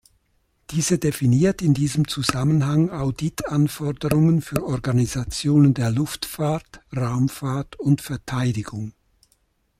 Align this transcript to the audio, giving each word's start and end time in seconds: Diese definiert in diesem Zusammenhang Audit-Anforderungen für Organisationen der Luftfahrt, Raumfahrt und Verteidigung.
Diese 0.71 0.97
definiert 0.97 1.61
in 1.61 1.75
diesem 1.75 2.07
Zusammenhang 2.07 2.89
Audit-Anforderungen 2.89 4.41
für 4.41 4.65
Organisationen 4.65 5.75
der 5.75 5.91
Luftfahrt, 5.91 6.81
Raumfahrt 6.97 7.75
und 7.79 8.01
Verteidigung. 8.01 8.93